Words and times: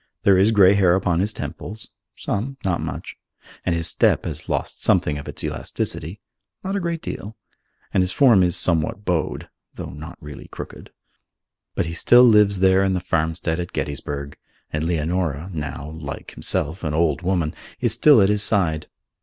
There 0.23 0.35
is 0.39 0.51
grey 0.51 0.73
hair 0.73 0.95
upon 0.95 1.19
his 1.19 1.31
temples 1.31 1.89
(some, 2.15 2.57
not 2.65 2.81
much), 2.81 3.17
and 3.63 3.75
his 3.75 3.85
step 3.85 4.25
has 4.25 4.49
lost 4.49 4.81
something 4.83 5.19
of 5.19 5.27
its 5.29 5.43
elasticity 5.43 6.19
(not 6.63 6.75
a 6.75 6.79
great 6.79 7.03
deal), 7.03 7.37
and 7.93 8.01
his 8.01 8.11
form 8.11 8.41
is 8.41 8.57
somewhat 8.57 9.05
bowed 9.05 9.47
(though 9.75 9.91
not 9.91 10.17
really 10.19 10.47
crooked). 10.47 10.89
But 11.75 11.85
he 11.85 11.93
still 11.93 12.23
lives 12.23 12.61
there 12.61 12.83
in 12.83 12.95
the 12.95 12.99
farmstead 12.99 13.59
at 13.59 13.73
Gettysburg, 13.73 14.37
and 14.73 14.83
Leonora, 14.85 15.51
now, 15.53 15.91
like 15.95 16.31
himself, 16.31 16.83
an 16.83 16.95
old 16.95 17.21
woman, 17.21 17.53
is 17.79 17.93
still 17.93 18.21
at 18.23 18.29
his 18.29 18.41
side. 18.41 18.87